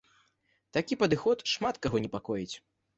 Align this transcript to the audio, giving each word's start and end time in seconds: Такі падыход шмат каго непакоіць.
Такі 0.79 0.97
падыход 1.05 1.47
шмат 1.55 1.75
каго 1.87 2.05
непакоіць. 2.09 2.53